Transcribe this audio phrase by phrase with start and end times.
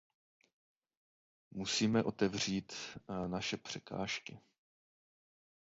[1.51, 2.73] Musíme otevřít
[3.27, 4.39] naše překážky.